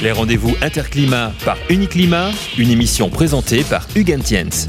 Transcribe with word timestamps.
Les 0.00 0.12
rendez-vous 0.12 0.54
Interclimat 0.62 1.32
par 1.44 1.58
Uniclimat, 1.68 2.30
une 2.56 2.70
émission 2.70 3.10
présentée 3.10 3.64
par 3.68 3.88
Hugues 3.96 4.16
Tiens. 4.22 4.68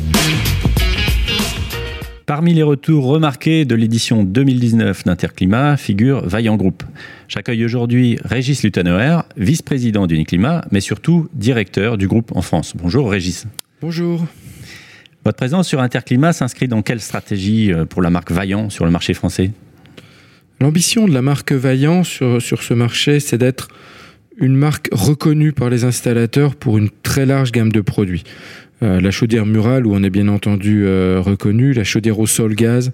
Parmi 2.26 2.56
les 2.56 2.64
retours 2.64 3.06
remarqués 3.06 3.64
de 3.64 3.76
l'édition 3.76 4.24
2019 4.24 5.04
d'Interclimat 5.04 5.78
figure 5.78 6.28
Vaillant 6.28 6.56
Group. 6.56 6.82
J'accueille 7.28 7.64
aujourd'hui 7.64 8.18
Régis 8.26 8.64
Lutanoer, 8.64 9.20
vice-président 9.38 10.08
d'Uniclimat, 10.08 10.66
mais 10.72 10.80
surtout 10.80 11.30
directeur 11.36 12.00
du 12.00 12.08
groupe 12.08 12.36
en 12.36 12.42
France. 12.42 12.74
Bonjour 12.76 13.12
Régis. 13.12 13.46
Bonjour. 13.82 14.26
Votre 15.26 15.38
présence 15.38 15.68
sur 15.68 15.80
Interclimat 15.80 16.34
s'inscrit 16.34 16.68
dans 16.68 16.82
quelle 16.82 17.02
stratégie 17.02 17.72
euh, 17.72 17.86
pour 17.86 18.02
la 18.02 18.10
marque 18.10 18.32
Vaillant 18.32 18.72
sur 18.72 18.86
le 18.86 18.92
marché 18.92 19.14
français? 19.14 19.52
L'ambition 20.60 21.08
de 21.08 21.14
la 21.14 21.22
marque 21.22 21.52
Vaillant 21.52 22.04
sur, 22.04 22.42
sur 22.42 22.64
ce 22.64 22.74
marché, 22.74 23.20
c'est 23.20 23.38
d'être 23.38 23.68
une 24.40 24.56
marque 24.56 24.90
reconnue 24.92 25.52
par 25.52 25.70
les 25.70 25.84
installateurs 25.84 26.56
pour 26.56 26.78
une 26.78 26.90
très 27.04 27.26
large 27.26 27.52
gamme 27.52 27.72
de 27.72 27.82
produits. 27.82 28.24
Euh, 28.82 29.02
la 29.02 29.12
chaudière 29.12 29.46
murale, 29.46 29.86
où 29.86 29.94
on 29.94 30.04
est 30.04 30.10
bien 30.10 30.30
entendu 30.30 30.86
euh, 30.86 31.20
reconnu, 31.20 31.74
la 31.74 31.84
chaudière 31.84 32.18
au 32.20 32.28
sol 32.28 32.56
gaz, 32.56 32.92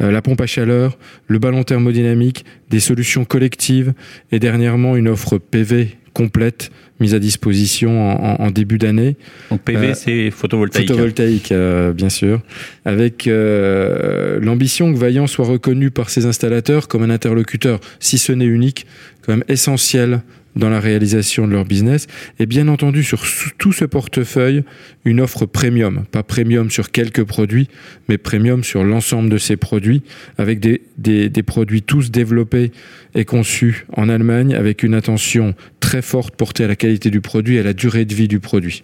euh, 0.00 0.12
la 0.12 0.22
pompe 0.22 0.40
à 0.40 0.46
chaleur, 0.46 0.96
le 1.26 1.40
ballon 1.40 1.64
thermodynamique, 1.64 2.44
des 2.70 2.78
solutions 2.78 3.24
collectives 3.24 3.94
et 4.30 4.38
dernièrement 4.38 4.96
une 4.96 5.08
offre 5.08 5.38
PV 5.38 5.96
complète 6.12 6.70
mise 7.00 7.12
à 7.12 7.18
disposition 7.18 8.12
en, 8.12 8.44
en, 8.44 8.50
début 8.52 8.78
d'année. 8.78 9.16
Donc 9.50 9.62
PV, 9.62 9.94
c'est 9.94 10.30
photovoltaïque. 10.30 10.86
Photovoltaïque, 10.86 11.52
bien 11.96 12.08
sûr. 12.08 12.40
Avec 12.84 13.28
l'ambition 13.28 14.92
que 14.92 14.98
Vaillant 14.98 15.26
soit 15.26 15.44
reconnu 15.44 15.90
par 15.90 16.10
ses 16.10 16.24
installateurs 16.24 16.86
comme 16.86 17.02
un 17.02 17.10
interlocuteur, 17.10 17.80
si 17.98 18.16
ce 18.16 18.30
n'est 18.30 18.44
unique, 18.44 18.86
quand 19.22 19.32
même 19.32 19.44
essentiel 19.48 20.20
dans 20.56 20.68
la 20.68 20.80
réalisation 20.80 21.46
de 21.46 21.52
leur 21.52 21.64
business. 21.64 22.06
Et 22.38 22.46
bien 22.46 22.68
entendu, 22.68 23.02
sur 23.02 23.22
tout 23.58 23.72
ce 23.72 23.84
portefeuille, 23.84 24.64
une 25.04 25.20
offre 25.20 25.46
premium. 25.46 26.04
Pas 26.10 26.22
premium 26.22 26.70
sur 26.70 26.90
quelques 26.90 27.24
produits, 27.24 27.68
mais 28.08 28.18
premium 28.18 28.64
sur 28.64 28.84
l'ensemble 28.84 29.28
de 29.30 29.38
ces 29.38 29.56
produits, 29.56 30.02
avec 30.38 30.60
des, 30.60 31.42
produits 31.42 31.82
tous 31.82 32.10
développés 32.10 32.72
et 33.14 33.24
conçus 33.24 33.86
en 33.96 34.08
Allemagne, 34.08 34.54
avec 34.54 34.82
une 34.82 34.94
attention 34.94 35.54
très 35.80 36.02
forte 36.02 36.36
portée 36.36 36.64
à 36.64 36.68
la 36.68 36.76
qualité 36.76 37.10
du 37.10 37.20
produit 37.20 37.56
et 37.56 37.60
à 37.60 37.62
la 37.62 37.72
durée 37.72 38.04
de 38.04 38.14
vie 38.14 38.28
du 38.28 38.40
produit. 38.40 38.82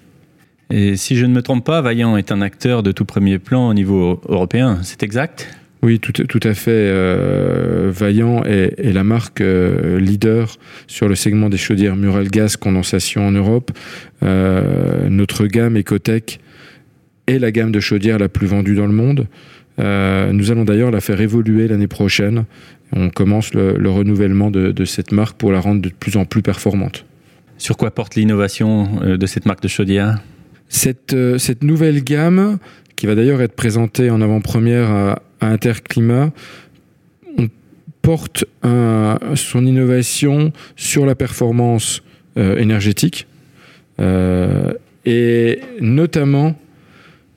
Et 0.71 0.97
si 0.97 1.17
je 1.17 1.27
ne 1.27 1.35
me 1.35 1.43
trompe 1.43 1.65
pas, 1.65 1.81
Vaillant 1.81 2.17
est 2.17 2.31
un 2.31 2.41
acteur 2.43 2.85
de 2.85 2.93
tout 2.93 3.05
premier 3.05 3.41
plan 3.41 3.69
au 3.69 3.75
niveau 3.75 4.21
européen, 4.29 4.79
c'est 4.83 5.03
exact? 5.03 5.60
Oui, 5.83 5.99
tout, 5.99 6.13
tout, 6.13 6.41
à 6.43 6.53
fait. 6.53 6.71
Euh, 6.71 7.91
Vaillant 7.93 8.45
est, 8.45 8.75
est, 8.79 8.93
la 8.93 9.03
marque 9.03 9.41
euh, 9.41 9.99
leader 9.99 10.57
sur 10.87 11.09
le 11.09 11.15
segment 11.15 11.49
des 11.49 11.57
chaudières 11.57 11.97
murales 11.97 12.29
gaz 12.29 12.57
condensation 12.57 13.27
en 13.27 13.33
Europe. 13.33 13.71
Euh, 14.23 15.09
notre 15.09 15.47
gamme 15.47 15.79
Ecotech 15.79 16.41
est 17.27 17.39
la 17.39 17.51
gamme 17.51 17.73
de 17.73 17.81
chaudières 17.81 18.19
la 18.19 18.29
plus 18.29 18.47
vendue 18.47 18.75
dans 18.75 18.87
le 18.87 18.93
monde. 18.93 19.27
Nous 19.79 20.51
allons 20.51 20.65
d'ailleurs 20.65 20.91
la 20.91 21.01
faire 21.01 21.23
évoluer 21.23 21.67
l'année 21.67 21.87
prochaine. 21.87 22.45
On 22.95 23.09
commence 23.09 23.55
le, 23.55 23.79
le 23.79 23.89
renouvellement 23.89 24.51
de, 24.51 24.73
de, 24.73 24.85
cette 24.85 25.11
marque 25.11 25.39
pour 25.39 25.53
la 25.53 25.61
rendre 25.61 25.81
de 25.81 25.89
plus 25.89 26.19
en 26.19 26.27
plus 26.27 26.43
performante. 26.43 27.07
Sur 27.57 27.79
quoi 27.79 27.91
porte 27.91 28.15
l'innovation 28.15 29.01
de 29.17 29.27
cette 29.27 29.47
marque 29.47 29.63
de 29.63 29.69
chaudière? 29.69 30.19
Cette, 30.69 31.17
cette 31.39 31.65
nouvelle 31.65 32.05
gamme, 32.05 32.59
qui 33.01 33.07
va 33.07 33.15
d'ailleurs 33.15 33.41
être 33.41 33.55
présentée 33.55 34.11
en 34.11 34.21
avant-première 34.21 34.91
à, 34.91 35.23
Interclimat, 35.41 36.33
on 37.39 37.49
porte 38.03 38.45
un, 38.63 39.17
son 39.37 39.65
innovation 39.65 40.53
sur 40.77 41.07
la 41.07 41.15
performance 41.15 42.03
euh, 42.37 42.59
énergétique 42.59 43.27
euh, 44.01 44.75
et 45.07 45.61
notamment 45.81 46.57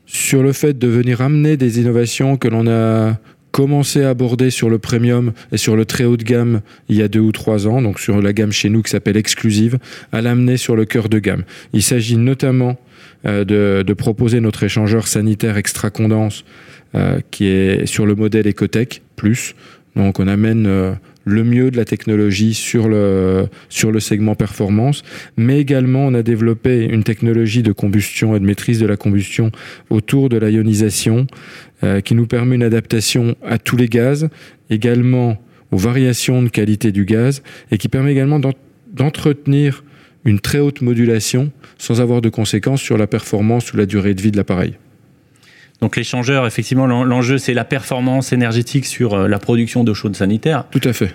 sur 0.05 0.43
le 0.43 0.51
fait 0.51 0.77
de 0.77 0.87
venir 0.87 1.21
amener 1.21 1.55
des 1.55 1.79
innovations 1.79 2.35
que 2.35 2.49
l'on 2.49 2.67
a 2.67 3.17
commencé 3.53 4.03
à 4.03 4.09
aborder 4.09 4.49
sur 4.49 4.67
le 4.67 4.79
premium 4.79 5.31
et 5.51 5.57
sur 5.57 5.75
le 5.75 5.85
très 5.85 6.05
haut 6.05 6.17
de 6.17 6.23
gamme 6.23 6.61
il 6.89 6.97
y 6.97 7.03
a 7.03 7.07
deux 7.07 7.19
ou 7.19 7.31
trois 7.31 7.67
ans, 7.67 7.83
donc 7.83 7.99
sur 7.99 8.19
la 8.19 8.33
gamme 8.33 8.51
chez 8.51 8.67
nous 8.67 8.81
qui 8.81 8.89
s'appelle 8.89 9.15
Exclusive, 9.15 9.77
à 10.11 10.21
l'amener 10.21 10.57
sur 10.57 10.75
le 10.75 10.85
cœur 10.85 11.07
de 11.07 11.19
gamme. 11.19 11.43
Il 11.71 11.83
s'agit 11.83 12.17
notamment 12.17 12.77
euh, 13.25 13.83
de, 13.83 13.93
proposer 13.93 14.39
notre 14.39 14.63
échangeur 14.63 15.07
sanitaire 15.07 15.55
extra 15.55 15.91
condense 15.91 16.43
euh, 16.95 17.19
qui 17.29 17.45
est 17.45 17.85
sur 17.85 18.07
le 18.07 18.15
modèle 18.15 18.47
Ecotech 18.47 19.03
plus. 19.15 19.53
Donc 19.95 20.19
on 20.19 20.27
amène 20.27 20.65
euh, 20.65 20.93
le 21.25 21.43
mieux 21.43 21.71
de 21.71 21.77
la 21.77 21.85
technologie 21.85 22.53
sur 22.53 22.87
le, 22.87 23.47
sur 23.69 23.91
le 23.91 23.99
segment 23.99 24.35
performance, 24.35 25.03
mais 25.37 25.59
également 25.59 26.05
on 26.05 26.13
a 26.13 26.23
développé 26.23 26.85
une 26.85 27.03
technologie 27.03 27.63
de 27.63 27.71
combustion 27.71 28.35
et 28.35 28.39
de 28.39 28.45
maîtrise 28.45 28.79
de 28.79 28.87
la 28.87 28.97
combustion 28.97 29.51
autour 29.89 30.29
de 30.29 30.37
l'ionisation 30.37 31.27
euh, 31.83 32.01
qui 32.01 32.15
nous 32.15 32.27
permet 32.27 32.55
une 32.55 32.63
adaptation 32.63 33.35
à 33.45 33.57
tous 33.57 33.77
les 33.77 33.87
gaz, 33.87 34.29
également 34.69 35.37
aux 35.71 35.77
variations 35.77 36.41
de 36.43 36.49
qualité 36.49 36.91
du 36.91 37.05
gaz 37.05 37.43
et 37.71 37.77
qui 37.77 37.87
permet 37.87 38.11
également 38.11 38.39
d'entretenir 38.39 39.83
une 40.25 40.39
très 40.39 40.59
haute 40.59 40.81
modulation 40.81 41.51
sans 41.77 42.01
avoir 42.01 42.21
de 42.21 42.29
conséquences 42.29 42.81
sur 42.81 42.97
la 42.97 43.07
performance 43.07 43.73
ou 43.73 43.77
la 43.77 43.85
durée 43.85 44.13
de 44.13 44.21
vie 44.21 44.31
de 44.31 44.37
l'appareil. 44.37 44.75
Donc 45.81 45.97
l'échangeur, 45.97 46.47
effectivement, 46.47 46.87
l'enjeu, 46.87 47.37
c'est 47.37 47.53
la 47.53 47.65
performance 47.65 48.31
énergétique 48.31 48.85
sur 48.85 49.13
euh, 49.13 49.27
la 49.27 49.37
production 49.37 49.83
d'eau 49.83 49.93
chaude 49.93 50.15
sanitaire. 50.15 50.65
Tout 50.71 50.81
à 50.85 50.93
fait. 50.93 51.13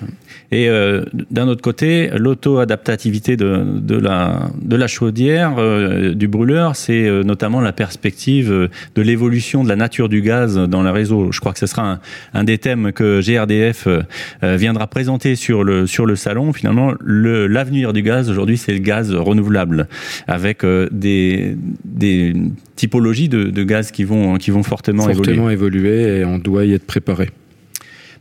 Et 0.50 0.68
euh, 0.68 1.04
d'un 1.30 1.46
autre 1.48 1.60
côté, 1.62 2.10
l'auto-adaptativité 2.14 3.36
de, 3.36 3.64
de, 3.66 3.96
la, 3.96 4.50
de 4.60 4.76
la 4.76 4.86
chaudière, 4.86 5.54
euh, 5.58 6.14
du 6.14 6.28
brûleur, 6.28 6.74
c'est 6.74 7.08
notamment 7.24 7.60
la 7.60 7.72
perspective 7.72 8.50
de 8.94 9.02
l'évolution 9.02 9.62
de 9.62 9.68
la 9.68 9.76
nature 9.76 10.08
du 10.08 10.22
gaz 10.22 10.56
dans 10.56 10.82
le 10.82 10.90
réseau. 10.90 11.32
Je 11.32 11.40
crois 11.40 11.52
que 11.52 11.58
ce 11.58 11.66
sera 11.66 11.92
un, 11.92 12.00
un 12.34 12.44
des 12.44 12.58
thèmes 12.58 12.92
que 12.92 13.20
GRDF 13.20 13.86
euh, 13.86 14.56
viendra 14.56 14.86
présenter 14.86 15.36
sur 15.36 15.64
le, 15.64 15.86
sur 15.86 16.06
le 16.06 16.16
salon. 16.16 16.52
Finalement, 16.52 16.94
l'avenir 17.04 17.92
du 17.92 18.02
gaz, 18.02 18.30
aujourd'hui, 18.30 18.56
c'est 18.56 18.72
le 18.72 18.78
gaz 18.78 19.14
renouvelable, 19.14 19.88
avec 20.26 20.64
des, 20.90 21.56
des 21.84 22.34
typologies 22.76 23.28
de, 23.28 23.44
de, 23.44 23.64
gaz 23.64 23.90
qui 23.90 24.04
vont, 24.04 24.36
qui 24.36 24.47
vont 24.50 24.62
fortement, 24.62 25.04
fortement 25.04 25.50
évoluer. 25.50 25.88
évoluer 25.88 26.18
et 26.18 26.24
on 26.24 26.38
doit 26.38 26.64
y 26.64 26.72
être 26.72 26.86
préparé. 26.86 27.30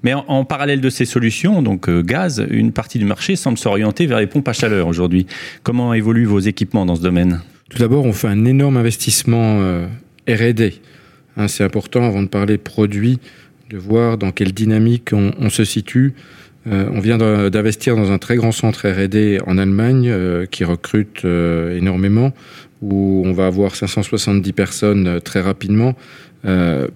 Mais 0.04 0.14
en, 0.14 0.26
en, 0.28 0.46
parallèle 0.46 0.82
de 0.82 0.90
ces 0.90 1.06
solutions, 1.06 1.62
donc 1.62 1.90
euh, 1.90 2.02
gaz, 2.02 2.46
une 2.50 2.72
partie 2.72 3.00
du 3.00 3.06
marché 3.06 3.36
semble 3.36 3.58
s'orienter 3.58 4.06
vers 4.06 4.20
les 4.20 4.28
pompes 4.28 4.48
à 4.48 4.54
chaleur 4.54 4.88
aujourd'hui. 4.88 5.26
Comment 5.64 5.94
évoluent 5.94 6.26
vos 6.26 6.40
équipements 6.40 6.86
dans 6.86 6.96
ce 6.96 7.02
domaine? 7.02 7.42
Tout 7.70 7.80
d'abord, 7.80 8.06
on 8.06 8.14
fait 8.14 8.28
un 8.28 8.46
énorme 8.46 8.78
investissement 8.78 9.60
euh, 9.60 9.88
R&D. 10.28 10.76
Hein, 11.36 11.48
C'est 11.48 11.64
important 11.64 12.04
avant 12.04 12.22
de 12.22 12.28
parler 12.28 12.58
produits, 12.58 13.20
de 13.70 13.78
voir 13.78 14.18
dans 14.18 14.32
quelle 14.32 14.54
dynamique 14.54 15.10
on, 15.14 15.32
on 15.40 15.50
se 15.50 15.66
situe. 15.66 16.14
Euh, 16.68 16.90
on 16.92 17.00
vient 17.00 17.18
d'investir 17.18 17.96
dans 17.96 18.12
un 18.12 18.18
très 18.18 18.36
grand 18.36 18.52
centre 18.52 18.88
R&D 18.88 19.40
en 19.46 19.58
Allemagne 19.58 20.10
euh, 20.10 20.46
qui 20.46 20.64
recrute 20.64 21.24
euh, 21.24 21.78
énormément, 21.78 22.34
où 22.82 23.24
on 23.26 23.32
va 23.32 23.48
avoir 23.48 23.76
570 23.76 24.54
personnes 24.54 25.22
très 25.22 25.42
rapidement. 25.42 25.96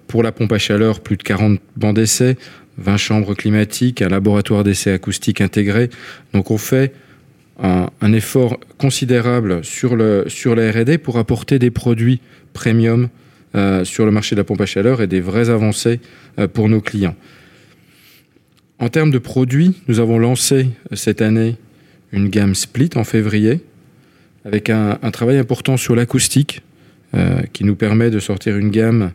pour 0.08 0.24
la 0.24 0.32
pompe 0.32 0.52
à 0.54 0.60
chaleur, 0.60 1.00
plus 1.00 1.18
de 1.18 1.24
40 1.24 1.60
bancs 1.76 1.96
d'essai, 1.96 2.38
20 2.78 2.98
chambres 2.98 3.34
climatiques, 3.34 4.02
un 4.02 4.10
laboratoire 4.10 4.64
d'essai 4.64 4.92
acoustique 4.92 5.42
intégré. 5.42 5.90
Donc 6.34 6.52
on 6.52 6.58
fait 6.58 6.94
un, 7.60 8.14
effort 8.14 8.60
considérable 8.78 9.64
sur, 9.64 9.96
le, 9.96 10.26
sur 10.28 10.56
la 10.56 10.72
R&D 10.72 11.00
pour 11.00 11.18
apporter 11.18 11.60
des 11.60 11.72
produits 11.72 12.22
premium 12.54 13.10
sur 13.84 14.06
le 14.06 14.12
marché 14.12 14.36
de 14.36 14.42
la 14.42 14.46
pompe 14.46 14.62
à 14.62 14.66
chaleur 14.66 15.02
et 15.02 15.08
des 15.08 15.22
vraies 15.22 15.50
avancées 15.50 16.00
pour 16.54 16.70
nos 16.70 16.80
clients. 16.80 17.16
En 18.82 18.90
termes 18.90 19.12
de 19.12 19.20
produits, 19.20 19.76
nous 19.88 20.00
avons 20.00 20.18
lancé 20.18 20.72
cette 20.94 21.22
année 21.22 21.56
une 22.12 22.30
gamme 22.30 22.56
split 22.56 22.90
en 22.96 23.04
février 23.04 23.62
avec 24.44 24.72
un, 24.72 24.98
un 25.04 25.12
travail 25.12 25.38
important 25.38 25.78
sur 25.78 25.96
l'acoustique 25.96 26.64
euh, 27.14 27.44
qui 27.54 27.64
nous 27.64 27.76
permet 27.76 28.10
de 28.10 28.18
sortir 28.18 28.58
une 28.58 28.72
gamme 28.72 29.12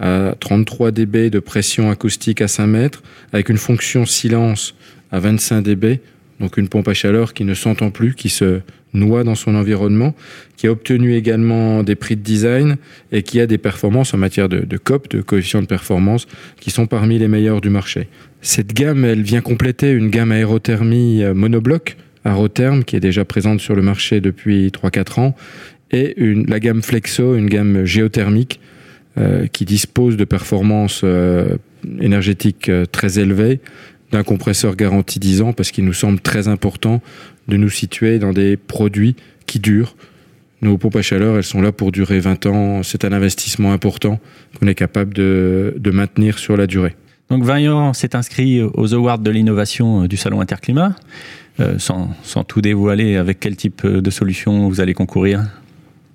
à 0.00 0.34
33 0.40 0.90
dB 0.90 1.30
de 1.30 1.38
pression 1.38 1.92
acoustique 1.92 2.40
à 2.40 2.48
5 2.48 2.66
mètres, 2.66 3.04
avec 3.32 3.50
une 3.50 3.56
fonction 3.56 4.04
silence 4.04 4.74
à 5.12 5.20
25 5.20 5.62
dB, 5.62 6.00
donc 6.44 6.58
une 6.58 6.68
pompe 6.68 6.88
à 6.88 6.94
chaleur 6.94 7.32
qui 7.32 7.44
ne 7.44 7.54
s'entend 7.54 7.90
plus, 7.90 8.14
qui 8.14 8.28
se 8.28 8.60
noie 8.92 9.24
dans 9.24 9.34
son 9.34 9.54
environnement, 9.54 10.14
qui 10.58 10.66
a 10.66 10.72
obtenu 10.72 11.14
également 11.14 11.82
des 11.82 11.94
prix 11.94 12.16
de 12.16 12.20
design 12.20 12.76
et 13.12 13.22
qui 13.22 13.40
a 13.40 13.46
des 13.46 13.56
performances 13.56 14.12
en 14.12 14.18
matière 14.18 14.50
de, 14.50 14.76
COP, 14.76 15.08
de 15.08 15.22
coefficient 15.22 15.62
de 15.62 15.66
performance, 15.66 16.26
qui 16.60 16.70
sont 16.70 16.86
parmi 16.86 17.18
les 17.18 17.28
meilleurs 17.28 17.62
du 17.62 17.70
marché. 17.70 18.08
Cette 18.42 18.74
gamme, 18.74 19.06
elle 19.06 19.22
vient 19.22 19.40
compléter 19.40 19.90
une 19.90 20.10
gamme 20.10 20.32
aérothermie 20.32 21.24
monobloc, 21.34 21.96
Aerotherm, 22.26 22.84
qui 22.84 22.96
est 22.96 23.00
déjà 23.00 23.24
présente 23.24 23.60
sur 23.60 23.74
le 23.74 23.80
marché 23.80 24.20
depuis 24.20 24.68
3-4 24.68 25.20
ans, 25.20 25.34
et 25.92 26.14
la 26.18 26.60
gamme 26.60 26.82
Flexo, 26.82 27.36
une 27.36 27.48
gamme 27.48 27.86
géothermique, 27.86 28.60
euh, 29.16 29.46
qui 29.46 29.64
dispose 29.64 30.16
de 30.16 30.24
performances 30.24 31.02
euh, 31.04 31.56
énergétiques 32.00 32.68
euh, 32.68 32.84
très 32.84 33.20
élevées, 33.20 33.60
d'un 34.14 34.24
compresseur 34.24 34.74
garanti 34.76 35.18
10 35.18 35.42
ans, 35.42 35.52
parce 35.52 35.70
qu'il 35.70 35.84
nous 35.84 35.92
semble 35.92 36.20
très 36.20 36.48
important 36.48 37.02
de 37.48 37.56
nous 37.56 37.70
situer 37.70 38.18
dans 38.18 38.32
des 38.32 38.56
produits 38.56 39.14
qui 39.14 39.22
qui 39.46 39.60
dure. 39.60 39.94
Nos 40.62 40.78
pompes 40.78 40.96
à 40.96 41.02
chaleur, 41.02 41.36
elles 41.36 41.44
sont 41.44 41.60
là 41.60 41.72
pour 41.72 41.92
durer 41.92 42.20
20 42.20 42.46
ans. 42.46 42.82
C'est 42.82 43.04
un 43.04 43.12
investissement 43.12 43.72
important 43.72 44.18
qu'on 44.58 44.66
est 44.66 44.74
capable 44.74 45.12
de, 45.14 45.74
de 45.78 45.90
maintenir 45.90 46.38
sur 46.38 46.56
la 46.56 46.66
durée. 46.66 46.96
Donc 47.30 47.44
Vaillant 47.44 47.92
s'est 47.92 48.16
inscrit 48.16 48.62
aux 48.62 48.94
Awards 48.94 49.18
de 49.18 49.30
l'innovation 49.30 50.06
du 50.06 50.16
Salon 50.16 50.40
Interclimat. 50.40 50.96
Euh, 51.60 51.78
sans, 51.78 52.10
sans, 52.24 52.42
tout 52.42 52.60
dévoiler, 52.60 53.14
avec 53.14 53.38
quel 53.38 53.54
type 53.54 53.86
de 53.86 54.10
solution 54.10 54.68
vous 54.68 54.80
allez 54.80 54.92
concourir? 54.92 55.44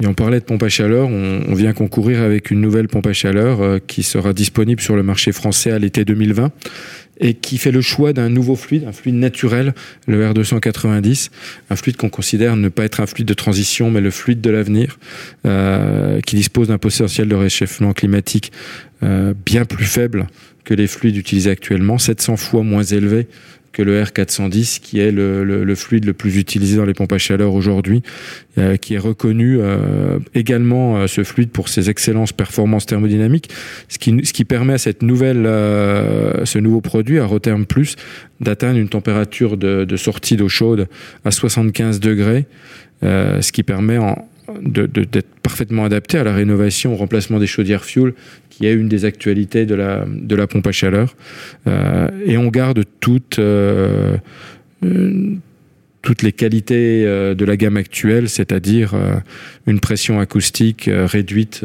Et 0.01 0.07
on 0.07 0.13
parlait 0.13 0.39
de 0.39 0.45
pompe 0.45 0.63
à 0.63 0.69
chaleur, 0.69 1.09
on, 1.09 1.53
vient 1.53 1.73
concourir 1.73 2.21
avec 2.21 2.51
une 2.51 2.61
nouvelle 2.61 2.87
pompe 2.87 3.07
à 3.07 3.13
chaleur 3.13 3.61
euh, 3.61 3.79
qui 3.85 4.03
sera 4.03 4.31
disponible 4.31 4.79
sur 4.81 4.95
le 4.95 5.03
marché 5.03 5.33
français 5.33 5.71
à 5.71 5.79
l'été 5.79 6.05
2020 6.05 6.51
et 7.19 7.33
qui 7.33 7.57
fait 7.57 7.71
le 7.71 7.81
choix 7.81 8.13
d'un 8.13 8.29
nouveau 8.29 8.55
fluide, 8.55 8.85
un 8.87 8.93
fluide 8.93 9.15
naturel, 9.15 9.73
le 10.07 10.25
R290, 10.25 11.31
un 11.69 11.75
fluide 11.75 11.97
qu'on 11.97 12.09
considère 12.09 12.55
ne 12.55 12.69
pas 12.69 12.85
être 12.85 13.01
un 13.01 13.05
fluide 13.07 13.27
de 13.27 13.33
transition, 13.33 13.91
mais 13.91 13.99
le 13.99 14.09
fluide 14.09 14.39
de 14.39 14.49
l'avenir, 14.49 14.97
euh, 15.45 16.21
qui 16.21 16.37
dispose 16.37 16.69
d'un 16.69 16.77
potentiel 16.77 17.27
de 17.27 17.35
réchauffement 17.35 17.91
climatique 17.91 18.53
euh, 19.03 19.33
bien 19.45 19.65
plus 19.65 19.83
faible 19.83 20.27
que 20.63 20.73
les 20.73 20.87
fluides 20.87 21.17
utilisés 21.17 21.49
actuellement, 21.49 21.97
700 21.97 22.37
fois 22.37 22.63
moins 22.63 22.83
élevé 22.83 23.27
que 23.71 23.81
le 23.81 24.01
R410, 24.01 24.79
qui 24.79 24.99
est 24.99 25.11
le, 25.11 25.75
fluide 25.75 26.05
le 26.05 26.13
plus 26.13 26.37
utilisé 26.37 26.77
dans 26.77 26.85
les 26.85 26.93
pompes 26.93 27.13
à 27.13 27.17
chaleur 27.17 27.53
aujourd'hui, 27.53 28.01
euh, 28.57 28.77
qui 28.77 28.95
est 28.95 28.99
reconnu 28.99 29.57
euh, 29.59 30.19
également 30.35 30.97
euh, 30.97 31.07
ce 31.07 31.23
fluide 31.23 31.51
pour 31.51 31.69
ses 31.69 31.89
excellences 31.89 32.33
performances 32.33 32.85
thermodynamiques, 32.85 33.49
ce 33.87 33.97
qui, 33.97 34.25
ce 34.25 34.33
qui 34.33 34.45
permet 34.45 34.73
à 34.73 34.77
cette 34.77 35.01
nouvelle, 35.01 35.43
ce 35.43 36.57
nouveau 36.59 36.81
produit, 36.81 37.19
à 37.19 37.25
Roterm 37.25 37.65
Plus, 37.65 37.95
d'atteindre 38.41 38.79
une 38.79 38.89
température 38.89 39.57
de, 39.57 39.97
sortie 39.97 40.35
d'eau 40.35 40.49
chaude 40.49 40.87
à 41.25 41.31
75 41.31 41.99
degrés, 41.99 42.45
ce 43.01 43.51
qui 43.51 43.63
permet 43.63 43.97
en, 43.97 44.27
d'être 44.61 45.27
parfaitement 45.41 45.85
adapté 45.85 46.17
à 46.17 46.23
la 46.23 46.33
rénovation, 46.33 46.93
au 46.93 46.95
remplacement 46.95 47.39
des 47.39 47.47
chaudières 47.47 47.85
fuel, 47.85 48.13
qui 48.49 48.65
est 48.65 48.73
une 48.73 48.87
des 48.87 49.05
actualités 49.05 49.65
de 49.65 49.75
la, 49.75 50.05
de 50.07 50.35
la 50.35 50.47
pompe 50.47 50.67
à 50.67 50.71
chaleur. 50.71 51.15
Euh, 51.67 52.09
et 52.25 52.37
on 52.37 52.47
garde 52.49 52.83
toute, 52.99 53.39
euh, 53.39 54.17
toutes 56.09 56.23
les 56.23 56.31
qualités 56.31 57.05
euh, 57.05 57.35
de 57.35 57.45
la 57.45 57.55
gamme 57.55 57.77
actuelle, 57.77 58.29
c'est-à-dire 58.29 58.95
euh, 58.95 59.17
une 59.67 59.79
pression 59.79 60.19
acoustique 60.19 60.87
euh, 60.87 61.05
réduite 61.05 61.63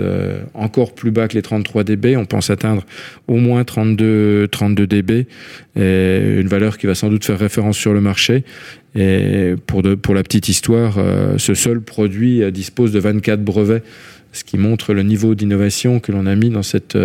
encore 0.53 0.95
plus 0.95 1.11
bas 1.13 1.29
que 1.29 1.35
les 1.35 1.41
33 1.41 1.83
dB. 1.83 2.15
On 2.19 2.27
pense 2.27 2.51
atteindre 2.51 2.85
au 3.27 3.37
moins 3.37 3.65
32, 3.65 4.49
32 4.49 4.87
dB, 4.87 5.27
une 5.77 6.47
valeur 6.47 6.77
qui 6.77 6.87
va 6.87 6.95
sans 6.95 7.09
doute 7.09 7.25
faire 7.25 7.39
référence 7.39 7.79
sur 7.79 7.95
le 7.95 8.03
marché. 8.03 8.45
Et 8.95 9.55
pour, 9.67 9.83
la 9.83 10.23
petite 10.23 10.51
histoire, 10.51 10.99
ce 11.39 11.55
seul 11.55 11.81
produit 11.81 12.43
dispose 12.53 12.93
de 12.93 12.99
24 12.99 13.43
brevets 13.43 13.83
ce 14.33 14.45
qui 14.45 14.59
montre 14.59 14.93
le 14.93 15.05
niveau 15.05 15.35
d'innovation 15.35 16.01
que 16.01 16.13
l'on 16.13 16.27
a 16.27 16.35
mis 16.35 16.51
dans 16.51 16.63
cette 16.63 16.97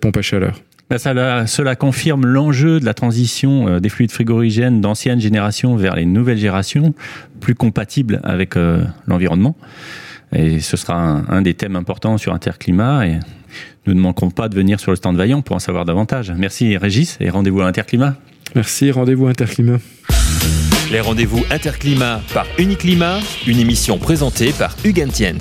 pompe 0.00 0.16
à 0.16 0.22
chaleur. 0.22 0.60
Ben 0.90 0.96
ça, 0.96 1.46
cela 1.46 1.76
confirme 1.76 2.24
l'enjeu 2.24 2.80
de 2.80 2.84
la 2.86 2.94
transition 2.94 3.68
euh, 3.68 3.80
des 3.80 3.90
fluides 3.90 4.10
frigorigènes 4.10 4.80
d'anciennes 4.80 5.20
générations 5.20 5.76
vers 5.76 5.94
les 5.94 6.06
nouvelles 6.06 6.38
générations, 6.38 6.94
plus 7.40 7.54
compatibles 7.54 8.20
avec 8.24 8.56
euh, 8.56 8.82
l'environnement. 9.06 9.54
Et 10.34 10.60
ce 10.60 10.76
sera 10.76 10.94
un, 10.94 11.28
un, 11.28 11.42
des 11.42 11.54
thèmes 11.54 11.76
importants 11.76 12.16
sur 12.16 12.32
Interclimat. 12.32 13.06
Et 13.06 13.18
nous 13.86 13.94
ne 13.94 14.00
manquerons 14.00 14.30
pas 14.30 14.48
de 14.48 14.54
venir 14.54 14.80
sur 14.80 14.90
le 14.90 14.96
stand 14.96 15.16
Vaillant 15.16 15.42
pour 15.42 15.56
en 15.56 15.58
savoir 15.58 15.84
davantage. 15.84 16.32
Merci 16.36 16.76
Régis 16.76 17.18
et 17.20 17.28
rendez-vous 17.28 17.60
à 17.60 17.66
Interclimat. 17.66 18.14
Merci, 18.54 18.90
rendez-vous 18.90 19.26
à 19.26 19.30
Interclimat. 19.30 19.78
Les 20.90 21.00
rendez-vous 21.00 21.44
Interclimat 21.50 22.22
par 22.32 22.46
Uniclimat, 22.58 23.18
une 23.46 23.58
émission 23.58 23.98
présentée 23.98 24.52
par 24.52 24.74
Hugues 24.84 25.06
Tiens. 25.12 25.36